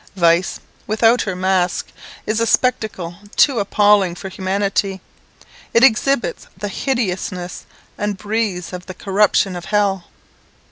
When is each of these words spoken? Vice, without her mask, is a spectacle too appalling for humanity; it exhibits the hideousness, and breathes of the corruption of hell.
Vice, 0.15 0.59
without 0.87 1.21
her 1.21 1.35
mask, 1.35 1.89
is 2.25 2.39
a 2.39 2.47
spectacle 2.47 3.17
too 3.35 3.59
appalling 3.59 4.15
for 4.15 4.29
humanity; 4.29 4.99
it 5.75 5.83
exhibits 5.83 6.47
the 6.57 6.69
hideousness, 6.69 7.67
and 7.99 8.17
breathes 8.17 8.73
of 8.73 8.87
the 8.87 8.95
corruption 8.95 9.55
of 9.55 9.65
hell. 9.65 10.05